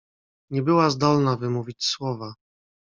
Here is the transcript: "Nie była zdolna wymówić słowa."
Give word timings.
"Nie 0.49 0.61
była 0.63 0.89
zdolna 0.89 1.35
wymówić 1.37 1.85
słowa." 1.85 2.33